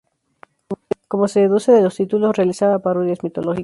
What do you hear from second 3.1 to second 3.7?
mitológicas.